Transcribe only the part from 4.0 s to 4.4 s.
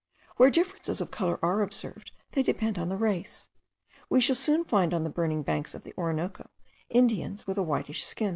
We shall